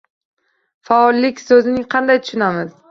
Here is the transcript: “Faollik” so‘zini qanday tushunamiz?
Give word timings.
“Faollik” 0.89 1.45
so‘zini 1.45 1.87
qanday 1.97 2.23
tushunamiz? 2.27 2.77